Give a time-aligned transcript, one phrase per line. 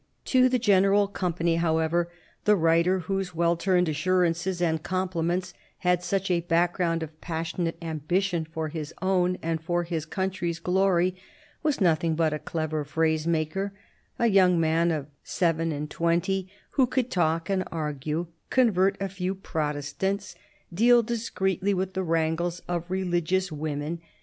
[0.25, 2.09] To the general company, however,
[2.45, 8.45] the writer whose well turned assurances and compliments had such a background of passionate ambition
[8.51, 11.17] for his own and for his country's glory,
[11.61, 13.73] was nothing but a clever phrase maker,
[14.17, 19.35] a young man of seven and twenty who could talk and argue, convert a few
[19.35, 20.33] Protestants,
[20.73, 24.01] deal discreetly with the wrangles of religious women.